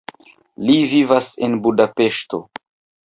Li 0.69 0.77
vivas 0.95 1.29
en 1.49 1.59
Budapeŝto. 1.67 2.41